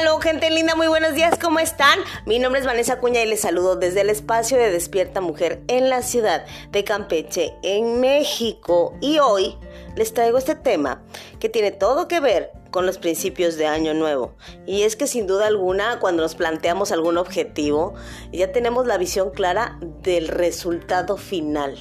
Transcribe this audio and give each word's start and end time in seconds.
Aló, 0.00 0.18
gente 0.18 0.48
linda, 0.48 0.74
muy 0.76 0.88
buenos 0.88 1.12
días, 1.12 1.38
¿cómo 1.38 1.58
están? 1.58 1.98
Mi 2.24 2.38
nombre 2.38 2.58
es 2.58 2.66
Vanessa 2.66 3.00
Cuña 3.00 3.22
y 3.22 3.26
les 3.26 3.42
saludo 3.42 3.76
desde 3.76 4.00
el 4.00 4.08
espacio 4.08 4.56
de 4.56 4.70
Despierta 4.70 5.20
Mujer 5.20 5.60
en 5.68 5.90
la 5.90 6.00
ciudad 6.00 6.46
de 6.70 6.84
Campeche, 6.84 7.54
en 7.62 8.00
México. 8.00 8.94
Y 9.02 9.18
hoy 9.18 9.58
les 9.96 10.14
traigo 10.14 10.38
este 10.38 10.54
tema 10.54 11.02
que 11.38 11.50
tiene 11.50 11.70
todo 11.70 12.08
que 12.08 12.18
ver 12.18 12.50
con 12.70 12.86
los 12.86 12.96
principios 12.96 13.56
de 13.56 13.66
Año 13.66 13.92
Nuevo. 13.92 14.36
Y 14.66 14.84
es 14.84 14.96
que 14.96 15.06
sin 15.06 15.26
duda 15.26 15.48
alguna, 15.48 16.00
cuando 16.00 16.22
nos 16.22 16.34
planteamos 16.34 16.92
algún 16.92 17.18
objetivo, 17.18 17.92
ya 18.32 18.52
tenemos 18.52 18.86
la 18.86 18.96
visión 18.96 19.28
clara 19.28 19.78
del 19.82 20.28
resultado 20.28 21.18
final. 21.18 21.76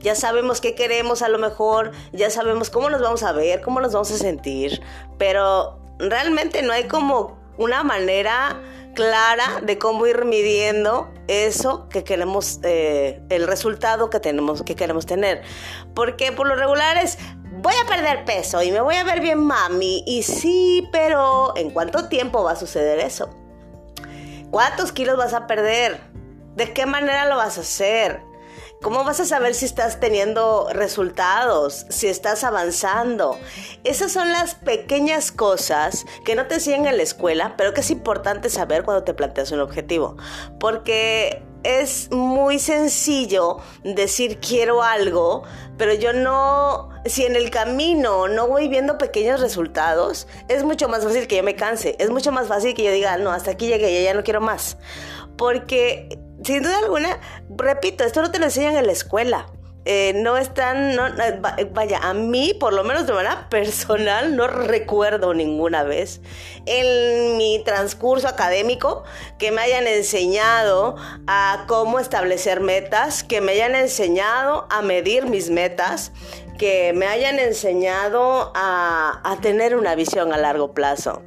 Ya 0.00 0.14
sabemos 0.14 0.60
qué 0.60 0.74
queremos 0.74 1.22
a 1.22 1.30
lo 1.30 1.38
mejor, 1.38 1.92
ya 2.12 2.28
sabemos 2.28 2.68
cómo 2.68 2.90
nos 2.90 3.00
vamos 3.00 3.22
a 3.22 3.32
ver, 3.32 3.62
cómo 3.62 3.80
nos 3.80 3.94
vamos 3.94 4.10
a 4.10 4.18
sentir, 4.18 4.82
pero 5.16 5.78
realmente 5.98 6.62
no 6.62 6.74
hay 6.74 6.84
como 6.84 7.45
una 7.58 7.82
manera 7.82 8.60
clara 8.94 9.60
de 9.62 9.78
cómo 9.78 10.06
ir 10.06 10.24
midiendo 10.24 11.12
eso 11.28 11.88
que 11.88 12.02
queremos, 12.02 12.60
eh, 12.62 13.20
el 13.28 13.46
resultado 13.46 14.10
que 14.10 14.20
tenemos, 14.20 14.62
que 14.62 14.74
queremos 14.74 15.06
tener. 15.06 15.42
Porque 15.94 16.32
por 16.32 16.48
lo 16.48 16.56
regular 16.56 16.96
es, 16.96 17.18
voy 17.58 17.74
a 17.82 17.86
perder 17.86 18.24
peso 18.24 18.62
y 18.62 18.72
me 18.72 18.80
voy 18.80 18.96
a 18.96 19.04
ver 19.04 19.20
bien 19.20 19.38
mami. 19.38 20.02
Y 20.06 20.22
sí, 20.22 20.88
pero 20.90 21.56
¿en 21.56 21.70
cuánto 21.70 22.08
tiempo 22.08 22.42
va 22.42 22.52
a 22.52 22.56
suceder 22.56 22.98
eso? 22.98 23.30
¿Cuántos 24.50 24.92
kilos 24.92 25.16
vas 25.16 25.34
a 25.34 25.46
perder? 25.46 26.00
¿De 26.54 26.72
qué 26.72 26.86
manera 26.86 27.26
lo 27.26 27.36
vas 27.36 27.58
a 27.58 27.60
hacer? 27.60 28.22
¿Cómo 28.82 29.04
vas 29.04 29.20
a 29.20 29.24
saber 29.24 29.54
si 29.54 29.64
estás 29.64 30.00
teniendo 30.00 30.68
resultados, 30.70 31.86
si 31.88 32.08
estás 32.08 32.44
avanzando? 32.44 33.38
Esas 33.84 34.12
son 34.12 34.32
las 34.32 34.54
pequeñas 34.54 35.32
cosas 35.32 36.04
que 36.24 36.34
no 36.34 36.46
te 36.46 36.54
enseñan 36.54 36.86
en 36.86 36.98
la 36.98 37.02
escuela, 37.02 37.54
pero 37.56 37.72
que 37.72 37.80
es 37.80 37.90
importante 37.90 38.50
saber 38.50 38.84
cuando 38.84 39.02
te 39.02 39.14
planteas 39.14 39.50
un 39.50 39.60
objetivo. 39.60 40.16
Porque 40.60 41.42
es 41.64 42.10
muy 42.12 42.58
sencillo 42.58 43.56
decir 43.82 44.38
quiero 44.38 44.82
algo, 44.82 45.42
pero 45.78 45.94
yo 45.94 46.12
no, 46.12 46.90
si 47.06 47.24
en 47.24 47.34
el 47.34 47.50
camino 47.50 48.28
no 48.28 48.46
voy 48.46 48.68
viendo 48.68 48.98
pequeños 48.98 49.40
resultados, 49.40 50.28
es 50.48 50.62
mucho 50.62 50.88
más 50.88 51.02
fácil 51.02 51.26
que 51.26 51.36
yo 51.36 51.42
me 51.42 51.56
canse, 51.56 51.96
es 51.98 52.10
mucho 52.10 52.30
más 52.30 52.46
fácil 52.46 52.74
que 52.74 52.84
yo 52.84 52.92
diga, 52.92 53.16
no, 53.16 53.32
hasta 53.32 53.52
aquí 53.52 53.66
llegué, 53.66 54.04
ya 54.04 54.14
no 54.14 54.22
quiero 54.22 54.40
más. 54.40 54.76
Porque 55.36 56.20
sin 56.46 56.62
duda 56.62 56.78
alguna, 56.78 57.18
repito, 57.50 58.04
esto 58.04 58.22
no 58.22 58.30
te 58.30 58.38
lo 58.38 58.44
enseñan 58.44 58.76
en 58.76 58.86
la 58.86 58.92
escuela. 58.92 59.46
Eh, 59.88 60.14
no 60.16 60.36
están, 60.36 60.96
no, 60.96 61.04
vaya, 61.70 62.00
a 62.02 62.12
mí, 62.12 62.52
por 62.58 62.72
lo 62.72 62.82
menos 62.82 63.06
de 63.06 63.12
manera 63.12 63.48
personal, 63.48 64.34
no 64.34 64.48
recuerdo 64.48 65.32
ninguna 65.32 65.84
vez 65.84 66.20
en 66.66 67.36
mi 67.36 67.62
transcurso 67.64 68.26
académico 68.26 69.04
que 69.38 69.52
me 69.52 69.60
hayan 69.60 69.86
enseñado 69.86 70.96
a 71.28 71.66
cómo 71.68 72.00
establecer 72.00 72.58
metas, 72.58 73.22
que 73.22 73.40
me 73.40 73.52
hayan 73.52 73.76
enseñado 73.76 74.66
a 74.70 74.82
medir 74.82 75.26
mis 75.26 75.50
metas, 75.50 76.10
que 76.58 76.92
me 76.92 77.06
hayan 77.06 77.38
enseñado 77.38 78.50
a, 78.56 79.38
tener 79.40 79.76
una 79.76 79.94
visión 79.94 80.32
a 80.32 80.36
largo 80.36 80.72
plazo. 80.74 81.22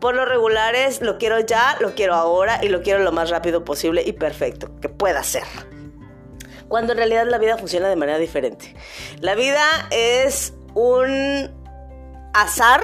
Por 0.00 0.16
lo 0.16 0.24
regular 0.24 0.74
es 0.74 1.00
lo 1.00 1.16
quiero 1.18 1.38
ya, 1.38 1.76
lo 1.78 1.94
quiero 1.94 2.14
ahora 2.14 2.58
y 2.60 2.70
lo 2.70 2.82
quiero 2.82 2.98
lo 3.04 3.12
más 3.12 3.30
rápido 3.30 3.64
posible 3.64 4.02
y 4.04 4.14
perfecto, 4.14 4.68
que 4.80 4.88
pueda 4.88 5.22
ser 5.22 5.44
cuando 6.70 6.92
en 6.92 6.98
realidad 6.98 7.26
la 7.28 7.38
vida 7.38 7.58
funciona 7.58 7.88
de 7.88 7.96
manera 7.96 8.16
diferente. 8.16 8.76
La 9.18 9.34
vida 9.34 9.88
es 9.90 10.54
un 10.74 11.50
azar, 12.32 12.80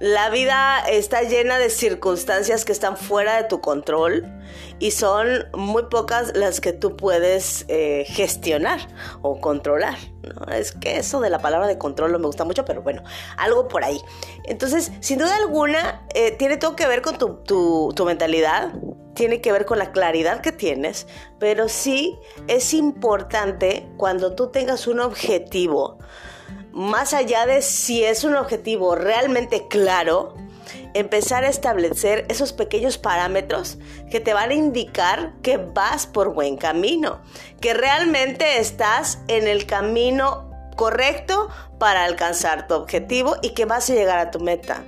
la 0.00 0.30
vida 0.30 0.80
está 0.80 1.22
llena 1.22 1.58
de 1.58 1.70
circunstancias 1.70 2.64
que 2.64 2.72
están 2.72 2.96
fuera 2.96 3.36
de 3.36 3.44
tu 3.44 3.60
control 3.60 4.26
y 4.80 4.90
son 4.90 5.46
muy 5.54 5.84
pocas 5.84 6.36
las 6.36 6.60
que 6.60 6.72
tú 6.72 6.96
puedes 6.96 7.64
eh, 7.68 8.04
gestionar 8.08 8.80
o 9.22 9.40
controlar. 9.40 9.96
Es 10.52 10.72
que 10.72 10.98
eso 10.98 11.20
de 11.20 11.30
la 11.30 11.38
palabra 11.38 11.68
de 11.68 11.78
control 11.78 12.10
no 12.10 12.18
me 12.18 12.26
gusta 12.26 12.44
mucho, 12.44 12.64
pero 12.64 12.82
bueno, 12.82 13.04
algo 13.36 13.68
por 13.68 13.84
ahí. 13.84 14.00
Entonces, 14.44 14.90
sin 14.98 15.20
duda 15.20 15.36
alguna, 15.36 16.04
eh, 16.16 16.32
tiene 16.32 16.56
todo 16.56 16.74
que 16.74 16.88
ver 16.88 17.00
con 17.00 17.16
tu, 17.16 17.92
tu 17.94 18.04
mentalidad, 18.04 18.72
tiene 19.18 19.40
que 19.40 19.50
ver 19.50 19.66
con 19.66 19.80
la 19.80 19.90
claridad 19.90 20.40
que 20.40 20.52
tienes, 20.52 21.08
pero 21.40 21.68
sí 21.68 22.16
es 22.46 22.72
importante 22.72 23.84
cuando 23.96 24.36
tú 24.36 24.52
tengas 24.52 24.86
un 24.86 25.00
objetivo, 25.00 25.98
más 26.70 27.14
allá 27.14 27.44
de 27.44 27.60
si 27.60 28.04
es 28.04 28.22
un 28.22 28.36
objetivo 28.36 28.94
realmente 28.94 29.66
claro, 29.66 30.36
empezar 30.94 31.42
a 31.42 31.48
establecer 31.48 32.26
esos 32.28 32.52
pequeños 32.52 32.96
parámetros 32.96 33.78
que 34.08 34.20
te 34.20 34.34
van 34.34 34.50
a 34.50 34.54
indicar 34.54 35.32
que 35.42 35.56
vas 35.56 36.06
por 36.06 36.32
buen 36.32 36.56
camino, 36.56 37.20
que 37.60 37.74
realmente 37.74 38.58
estás 38.60 39.18
en 39.26 39.48
el 39.48 39.66
camino 39.66 40.48
correcto 40.76 41.48
para 41.80 42.04
alcanzar 42.04 42.68
tu 42.68 42.74
objetivo 42.74 43.34
y 43.42 43.50
que 43.50 43.64
vas 43.64 43.90
a 43.90 43.94
llegar 43.94 44.20
a 44.20 44.30
tu 44.30 44.38
meta. 44.38 44.84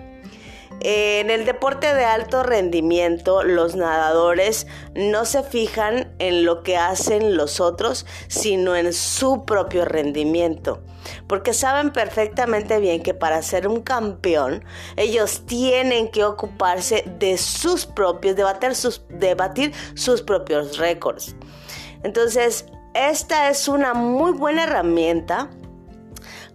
En 0.82 1.28
el 1.28 1.44
deporte 1.44 1.94
de 1.94 2.06
alto 2.06 2.42
rendimiento, 2.42 3.42
los 3.42 3.76
nadadores 3.76 4.66
no 4.94 5.26
se 5.26 5.42
fijan 5.42 6.10
en 6.18 6.46
lo 6.46 6.62
que 6.62 6.78
hacen 6.78 7.36
los 7.36 7.60
otros, 7.60 8.06
sino 8.28 8.74
en 8.74 8.94
su 8.94 9.44
propio 9.44 9.84
rendimiento. 9.84 10.82
Porque 11.26 11.52
saben 11.52 11.92
perfectamente 11.92 12.78
bien 12.78 13.02
que 13.02 13.12
para 13.12 13.42
ser 13.42 13.68
un 13.68 13.82
campeón, 13.82 14.64
ellos 14.96 15.42
tienen 15.44 16.10
que 16.10 16.24
ocuparse 16.24 17.04
de 17.18 17.36
sus 17.36 17.84
propios, 17.84 18.34
de 18.34 18.44
batir 18.44 18.74
sus, 18.74 19.02
sus 19.94 20.22
propios 20.22 20.78
récords. 20.78 21.36
Entonces, 22.04 22.64
esta 22.94 23.50
es 23.50 23.68
una 23.68 23.92
muy 23.92 24.32
buena 24.32 24.64
herramienta 24.64 25.50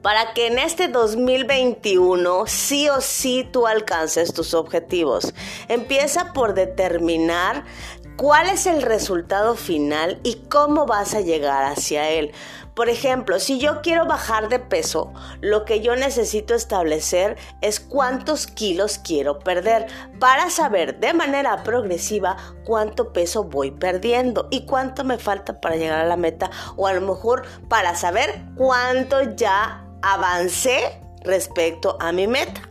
para 0.05 0.33
que 0.33 0.45
en 0.45 0.59
este 0.59 0.88
2021 0.88 2.45
sí 2.45 2.88
o 2.89 3.01
sí 3.01 3.49
tú 3.51 3.66
alcances 3.66 4.35
tus 4.35 4.53
objetivos. 4.53 5.33
Empieza 5.67 6.31
por 6.31 6.53
determinar 6.53 7.63
cuál 8.16 8.47
es 8.47 8.67
el 8.67 8.83
resultado 8.83 9.55
final 9.55 10.19
y 10.21 10.43
cómo 10.47 10.85
vas 10.85 11.16
a 11.16 11.21
llegar 11.21 11.63
hacia 11.63 12.07
él. 12.11 12.33
Por 12.75 12.89
ejemplo, 12.89 13.39
si 13.39 13.57
yo 13.57 13.81
quiero 13.81 14.05
bajar 14.05 14.47
de 14.47 14.59
peso, 14.59 15.11
lo 15.41 15.66
que 15.66 15.81
yo 15.81 15.95
necesito 15.95 16.53
establecer 16.53 17.35
es 17.61 17.79
cuántos 17.79 18.45
kilos 18.45 18.99
quiero 18.99 19.39
perder 19.39 19.87
para 20.19 20.51
saber 20.51 20.99
de 20.99 21.16
manera 21.16 21.63
progresiva 21.63 22.37
cuánto 22.63 23.11
peso 23.11 23.45
voy 23.45 23.72
perdiendo 23.72 24.49
y 24.51 24.67
cuánto 24.67 25.03
me 25.03 25.17
falta 25.17 25.59
para 25.61 25.77
llegar 25.77 26.01
a 26.01 26.05
la 26.05 26.17
meta 26.17 26.51
o 26.75 26.85
a 26.85 26.93
lo 26.93 27.01
mejor 27.01 27.43
para 27.69 27.95
saber 27.95 28.43
cuánto 28.55 29.35
ya 29.35 29.84
avancé 30.05 31.01
respecto 31.21 31.97
a 31.99 32.11
mi 32.11 32.27
meta. 32.27 32.61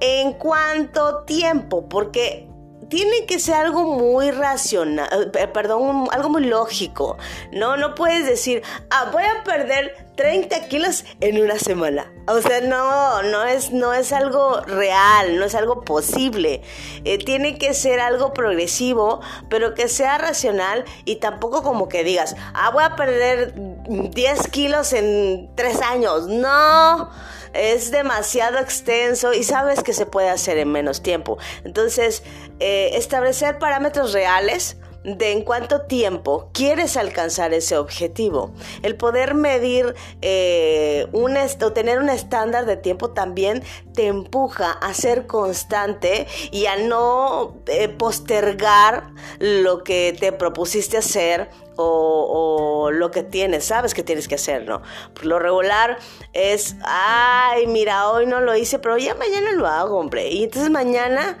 ¿En 0.00 0.34
cuánto 0.34 1.24
tiempo? 1.24 1.88
Porque 1.88 2.49
tiene 2.90 3.24
que 3.24 3.38
ser 3.38 3.54
algo 3.54 3.84
muy 3.84 4.32
racional, 4.32 5.30
eh, 5.34 5.46
perdón, 5.46 6.08
algo 6.10 6.28
muy 6.28 6.44
lógico. 6.44 7.16
No, 7.52 7.76
no 7.76 7.94
puedes 7.94 8.26
decir, 8.26 8.62
ah, 8.90 9.08
voy 9.12 9.22
a 9.22 9.44
perder 9.44 10.08
30 10.16 10.68
kilos 10.68 11.04
en 11.20 11.40
una 11.40 11.58
semana. 11.58 12.12
O 12.26 12.40
sea, 12.42 12.60
no, 12.60 13.22
no 13.22 13.44
es, 13.44 13.72
no 13.72 13.94
es 13.94 14.12
algo 14.12 14.60
real, 14.62 15.38
no 15.38 15.44
es 15.44 15.54
algo 15.54 15.82
posible. 15.82 16.62
Eh, 17.04 17.18
tiene 17.18 17.58
que 17.58 17.72
ser 17.74 18.00
algo 18.00 18.34
progresivo, 18.34 19.20
pero 19.48 19.74
que 19.74 19.88
sea 19.88 20.18
racional 20.18 20.84
y 21.04 21.16
tampoco 21.16 21.62
como 21.62 21.88
que 21.88 22.02
digas, 22.02 22.34
ah, 22.54 22.70
voy 22.70 22.84
a 22.84 22.96
perder 22.96 23.54
10 23.54 24.48
kilos 24.48 24.92
en 24.92 25.48
3 25.54 25.80
años. 25.80 26.26
No 26.26 27.08
es 27.52 27.90
demasiado 27.90 28.58
extenso 28.58 29.32
y 29.32 29.44
sabes 29.44 29.82
que 29.82 29.92
se 29.92 30.06
puede 30.06 30.28
hacer 30.28 30.58
en 30.58 30.70
menos 30.72 31.02
tiempo. 31.02 31.38
Entonces, 31.64 32.22
eh, 32.58 32.90
establecer 32.94 33.58
parámetros 33.58 34.12
reales 34.12 34.76
de 35.04 35.32
en 35.32 35.42
cuánto 35.42 35.82
tiempo 35.82 36.50
quieres 36.52 36.96
alcanzar 36.96 37.54
ese 37.54 37.76
objetivo. 37.76 38.52
El 38.82 38.96
poder 38.96 39.34
medir 39.34 39.94
eh, 40.20 41.06
un 41.12 41.30
o 41.36 41.72
tener 41.72 41.98
un 42.00 42.10
estándar 42.10 42.66
de 42.66 42.76
tiempo 42.76 43.10
también 43.10 43.62
te 43.94 44.08
empuja 44.08 44.72
a 44.72 44.92
ser 44.94 45.26
constante 45.26 46.26
y 46.50 46.66
a 46.66 46.76
no 46.76 47.56
eh, 47.66 47.88
postergar 47.88 49.10
lo 49.38 49.84
que 49.84 50.14
te 50.18 50.32
propusiste 50.32 50.98
hacer 50.98 51.48
o, 51.82 52.90
lo 52.92 53.10
que 53.10 53.22
tienes, 53.22 53.64
sabes 53.64 53.94
que 53.94 54.02
tienes 54.02 54.28
que 54.28 54.34
hacer, 54.34 54.66
¿no? 54.66 54.82
Por 55.14 55.26
lo 55.26 55.38
regular 55.38 55.98
es, 56.34 56.76
ay, 56.82 57.66
mira, 57.66 58.10
hoy 58.10 58.26
no 58.26 58.40
lo 58.40 58.54
hice, 58.54 58.78
pero 58.78 58.98
ya 58.98 59.14
mañana 59.14 59.52
lo 59.52 59.66
hago, 59.66 59.98
hombre. 59.98 60.28
Y 60.28 60.44
entonces 60.44 60.70
mañana 60.70 61.38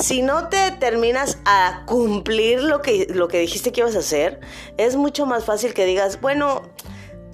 si 0.00 0.22
no 0.22 0.48
te 0.48 0.56
determinas 0.56 1.38
a 1.44 1.84
cumplir 1.86 2.62
lo 2.62 2.82
que, 2.82 3.06
lo 3.10 3.28
que 3.28 3.38
dijiste 3.38 3.72
que 3.72 3.80
ibas 3.80 3.96
a 3.96 4.00
hacer, 4.00 4.40
es 4.76 4.96
mucho 4.96 5.26
más 5.26 5.44
fácil 5.44 5.74
que 5.74 5.84
digas, 5.84 6.20
bueno, 6.20 6.62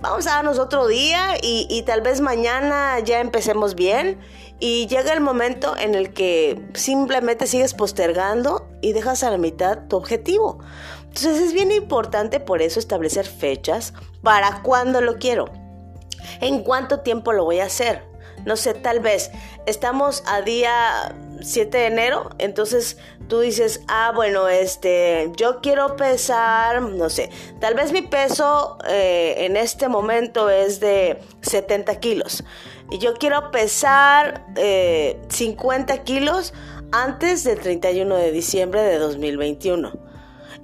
vamos 0.01 0.27
a 0.27 0.37
darnos 0.37 0.59
otro 0.59 0.87
día 0.87 1.37
y, 1.43 1.67
y 1.71 1.83
tal 1.83 2.01
vez 2.01 2.21
mañana 2.21 2.99
ya 3.01 3.21
empecemos 3.21 3.75
bien. 3.75 4.19
Y 4.59 4.87
llega 4.87 5.13
el 5.13 5.21
momento 5.21 5.77
en 5.77 5.97
el 5.97 6.13
que 6.13 6.69
simplemente 6.75 7.49
sigues 7.49 7.75
postergando 7.75 8.69
y 8.81 8.93
dejas 8.93 9.25
a 9.25 9.31
la 9.31 9.39
mitad 9.39 9.89
tu 9.89 9.97
objetivo. 9.97 10.61
Entonces 11.03 11.41
es 11.41 11.53
bien 11.53 11.73
importante 11.73 12.39
por 12.39 12.63
eso 12.63 12.79
establecer 12.79 13.27
fechas 13.27 13.93
para 14.23 14.63
cuándo 14.63 15.01
lo 15.01 15.19
quiero. 15.19 15.47
¿En 16.41 16.63
cuánto 16.63 17.01
tiempo 17.01 17.33
lo 17.33 17.45
voy 17.45 17.59
a 17.59 17.65
hacer? 17.65 18.05
No 18.45 18.57
sé, 18.57 18.75
tal 18.75 19.01
vez 19.01 19.31
estamos 19.67 20.23
a 20.27 20.43
día 20.43 21.15
7 21.43 21.77
de 21.77 21.87
enero, 21.87 22.31
entonces 22.39 22.99
tú 23.29 23.41
dices, 23.41 23.83
ah, 23.89 24.13
bueno, 24.15 24.49
este, 24.49 25.31
yo 25.37 25.61
quiero 25.61 25.97
pesar, 25.97 26.83
no 26.83 27.09
sé, 27.09 27.31
tal 27.61 27.75
vez 27.75 27.93
mi 27.93 28.03
peso 28.03 28.79
eh, 28.89 29.35
en 29.39 29.57
este 29.57 29.89
momento 29.89 30.51
es 30.51 30.81
de 30.81 31.21
70 31.43 32.01
kilos 32.01 32.45
y 32.91 32.99
yo 32.99 33.15
quiero 33.15 33.51
pesar 33.51 34.45
50 35.29 35.95
eh, 35.95 36.03
kilos 36.05 36.53
antes 36.91 37.45
del 37.45 37.59
31 37.59 38.17
de 38.17 38.33
diciembre 38.33 38.83
de 38.83 38.99
2021. 38.99 39.93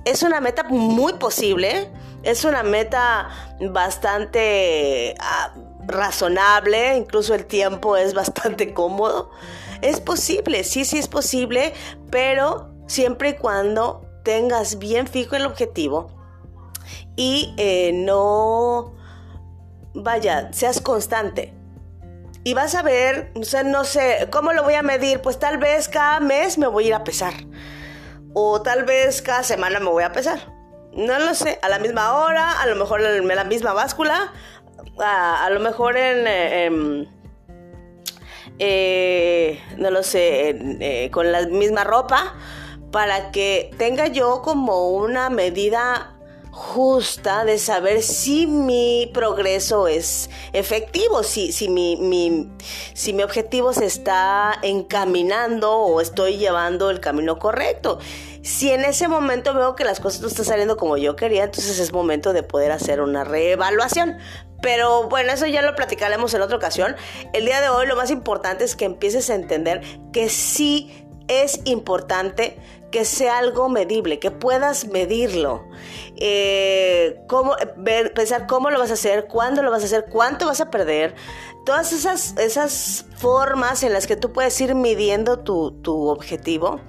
Es 0.05 0.23
una 0.23 0.41
meta 0.41 0.65
muy 0.65 1.15
posible, 1.15 1.91
es 2.23 2.45
una 2.45 2.63
meta 2.63 3.29
bastante... 3.61 5.15
Ah, 5.21 5.53
razonable, 5.89 6.97
incluso 6.97 7.35
el 7.35 7.47
tiempo 7.47 7.97
es 7.97 8.15
bastante 8.15 8.73
cómodo. 8.75 9.31
Es 9.83 10.01
posible, 10.01 10.65
sí, 10.65 10.85
sí 10.85 10.99
es 10.99 11.09
posible, 11.09 11.73
pero 12.11 12.75
siempre 12.87 13.31
y 13.31 13.35
cuando 13.35 14.03
tengas 14.25 14.79
bien 14.79 15.07
fijo 15.07 15.37
el 15.37 15.47
objetivo 15.47 16.09
y 17.17 17.55
eh, 17.57 17.93
no, 17.95 18.95
vaya, 19.95 20.53
seas 20.53 20.81
constante. 20.81 21.55
Y 22.45 22.55
vas 22.55 22.75
a 22.75 22.83
ver, 22.83 23.33
o 23.35 23.43
sea, 23.43 23.63
no 23.63 23.85
sé, 23.85 24.29
¿cómo 24.31 24.53
lo 24.53 24.63
voy 24.63 24.75
a 24.75 24.83
medir? 24.83 25.21
Pues 25.21 25.39
tal 25.39 25.59
vez 25.59 25.89
cada 25.89 26.21
mes 26.21 26.57
me 26.57 26.67
voy 26.67 26.85
a 26.85 26.87
ir 26.89 26.95
a 26.95 27.05
pesar. 27.05 27.35
O 28.33 28.63
tal 28.63 28.85
vez 28.85 29.21
cada 29.21 29.43
semana 29.43 29.81
me 29.81 29.91
voy 29.91 30.05
a 30.05 30.13
pesar. 30.13 30.39
No 30.95 31.19
lo 31.19 31.35
sé, 31.35 31.59
a 31.63 31.69
la 31.69 31.79
misma 31.79 32.17
hora, 32.17 32.61
a 32.61 32.67
lo 32.67 32.77
mejor 32.77 33.03
en 33.03 33.27
la 33.27 33.45
misma 33.45 33.73
báscula, 33.73 34.33
a, 34.99 35.49
lo 35.51 35.61
mejor 35.61 35.97
en... 35.97 36.25
Eh, 36.27 37.09
eh, 38.59 39.61
no 39.77 39.91
lo 39.91 40.03
sé, 40.03 40.57
eh, 40.81 41.11
con 41.11 41.31
la 41.33 41.47
misma 41.47 41.85
ropa, 41.85 42.35
para 42.91 43.31
que 43.31 43.71
tenga 43.79 44.09
yo 44.09 44.43
como 44.43 44.91
una 44.91 45.31
medida 45.31 46.15
justa 46.51 47.45
de 47.45 47.57
saber 47.57 48.03
si 48.03 48.49
mi 48.49 49.11
progreso 49.15 49.87
es 49.87 50.29
efectivo, 50.53 51.23
si, 51.23 51.53
si, 51.53 51.69
mi, 51.69 52.51
si 52.95 53.13
mi 53.13 53.23
objetivo 53.23 53.73
se 53.73 53.87
está 53.87 54.59
encaminando 54.63 55.73
o 55.73 56.01
estoy 56.01 56.37
llevando 56.37 56.91
el 56.91 56.99
camino 56.99 57.39
correcto. 57.39 58.01
Si 58.49 58.73
en 58.73 58.83
ese 58.87 59.09
momento 59.09 59.53
veo 59.53 59.77
que 59.77 59.85
las 59.85 60.01
cosas 60.01 60.23
no 60.23 60.29
están 60.29 60.47
saliendo 60.47 60.79
como 60.79 60.97
yo 60.97 61.17
quería, 61.17 61.45
entonces 61.45 61.79
es 61.79 61.93
momento 61.93 62.33
de 62.33 62.43
poder 62.43 62.73
hacer 62.73 63.03
una 63.03 63.23
reevaluación. 63.23 64.17
Pero 64.63 65.07
bueno, 65.07 65.33
eso 65.33 65.47
ya 65.47 65.61
lo 65.61 65.77
platicaremos 65.77 66.33
en 66.33 66.41
otra 66.41 66.57
ocasión. 66.57 66.97
El 67.35 67.45
día 67.45 67.61
de 67.61 67.69
hoy 67.69 67.87
lo 67.87 67.95
más 67.95 68.11
importante 68.11 68.65
es 68.65 68.75
que 68.75 68.87
empieces 68.87 69.29
a 69.29 69.35
entender 69.35 69.83
que 70.15 70.31
sí 70.31 71.07
es 71.29 71.61
importante 71.67 72.57
que 72.91 73.05
sea 73.05 73.39
algo 73.39 73.69
medible, 73.69 74.19
que 74.19 74.31
puedas 74.31 74.87
medirlo. 74.89 75.65
Eh, 76.17 77.21
cómo, 77.29 77.55
pensar 78.15 78.47
cómo 78.47 78.71
lo 78.71 78.79
vas 78.79 78.91
a 78.91 78.95
hacer, 78.95 79.27
cuándo 79.27 79.63
lo 79.63 79.71
vas 79.71 79.83
a 79.83 79.87
hacer, 79.87 80.07
cuánto 80.11 80.47
vas 80.47 80.61
a 80.61 80.71
perder. 80.71 81.15
Todas 81.65 81.93
esas, 81.93 82.37
esas 82.39 83.05
formas 83.17 83.83
en 83.83 83.93
las 83.93 84.07
que 84.07 84.17
tú 84.17 84.33
puedes 84.33 84.59
ir 84.61 84.75
midiendo 84.75 85.41
tu, 85.41 85.73
tu 85.83 86.09
objetivo 86.09 86.81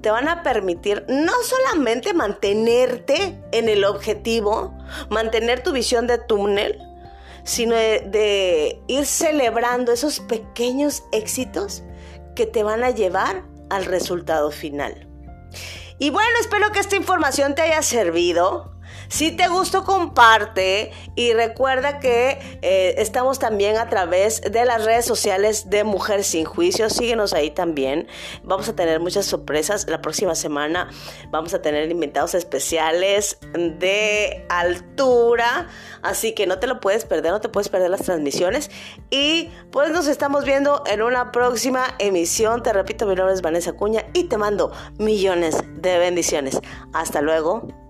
te 0.00 0.10
van 0.10 0.28
a 0.28 0.42
permitir 0.42 1.04
no 1.08 1.32
solamente 1.42 2.14
mantenerte 2.14 3.40
en 3.52 3.68
el 3.68 3.84
objetivo, 3.84 4.72
mantener 5.10 5.62
tu 5.62 5.72
visión 5.72 6.06
de 6.06 6.18
túnel, 6.18 6.78
sino 7.48 7.74
de, 7.74 8.80
ir 8.86 9.06
celebrando 9.06 9.92
esos 9.92 10.20
pequeños 10.20 11.02
éxitos 11.12 11.82
que 12.36 12.46
te 12.46 12.62
van 12.62 12.84
a 12.84 12.90
llevar 12.90 13.42
al 13.70 13.86
resultado 13.86 14.50
final. 14.50 15.07
Y 15.98 16.10
bueno, 16.10 16.30
espero 16.40 16.70
que 16.72 16.78
esta 16.78 16.96
información 16.96 17.54
te 17.54 17.62
haya 17.62 17.82
servido. 17.82 18.77
Si 19.08 19.32
te 19.32 19.48
gustó, 19.48 19.84
comparte 19.84 20.92
y 21.14 21.32
recuerda 21.32 21.98
que 21.98 22.38
eh, 22.60 22.94
estamos 22.98 23.38
también 23.38 23.78
a 23.78 23.88
través 23.88 24.42
de 24.42 24.64
las 24.66 24.84
redes 24.84 25.06
sociales 25.06 25.70
de 25.70 25.82
Mujer 25.82 26.24
Sin 26.24 26.44
Juicio. 26.44 26.90
Síguenos 26.90 27.32
ahí 27.32 27.50
también. 27.50 28.06
Vamos 28.42 28.68
a 28.68 28.76
tener 28.76 29.00
muchas 29.00 29.24
sorpresas. 29.24 29.86
La 29.88 30.02
próxima 30.02 30.34
semana 30.34 30.90
vamos 31.30 31.54
a 31.54 31.62
tener 31.62 31.90
invitados 31.90 32.34
especiales 32.34 33.38
de 33.54 34.44
altura. 34.50 35.68
Así 36.02 36.34
que 36.34 36.46
no 36.46 36.58
te 36.58 36.66
lo 36.66 36.78
puedes 36.80 37.06
perder, 37.06 37.32
no 37.32 37.40
te 37.40 37.48
puedes 37.48 37.70
perder 37.70 37.88
las 37.88 38.02
transmisiones. 38.02 38.70
Y 39.08 39.48
pues 39.72 39.90
nos 39.90 40.06
estamos 40.06 40.44
viendo 40.44 40.82
en 40.86 41.00
una 41.00 41.32
próxima 41.32 41.94
emisión. 41.98 42.62
Te 42.62 42.74
repito, 42.74 43.06
mi 43.06 43.14
nombre 43.14 43.34
es 43.34 43.40
Vanessa 43.40 43.72
Cuña 43.72 44.04
y 44.12 44.24
te 44.24 44.36
mando 44.36 44.70
millones 44.98 45.56
de 45.76 45.98
bendiciones. 45.98 46.60
Hasta 46.92 47.22
luego. 47.22 47.87